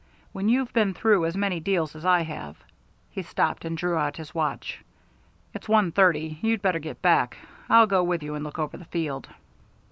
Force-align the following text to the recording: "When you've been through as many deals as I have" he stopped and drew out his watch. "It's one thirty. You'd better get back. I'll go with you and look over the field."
"When 0.31 0.49
you've 0.49 0.73
been 0.73 0.95
through 0.95 1.25
as 1.27 1.37
many 1.37 1.59
deals 1.59 1.95
as 1.95 2.05
I 2.07 2.21
have" 2.21 2.57
he 3.11 3.21
stopped 3.21 3.65
and 3.65 3.77
drew 3.77 3.95
out 3.97 4.17
his 4.17 4.33
watch. 4.33 4.83
"It's 5.53 5.69
one 5.69 5.91
thirty. 5.91 6.39
You'd 6.41 6.63
better 6.63 6.79
get 6.79 7.03
back. 7.03 7.37
I'll 7.69 7.85
go 7.85 8.03
with 8.03 8.23
you 8.23 8.33
and 8.33 8.43
look 8.43 8.57
over 8.57 8.77
the 8.77 8.85
field." 8.85 9.29